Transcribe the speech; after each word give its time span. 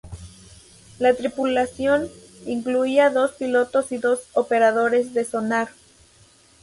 La 0.97 1.13
tripulación 1.13 2.09
incluía 2.47 3.11
dos 3.11 3.33
pilotos 3.33 3.91
y 3.91 3.99
dos 3.99 4.21
operadores 4.33 5.13
de 5.13 5.25
sonar. 5.25 5.69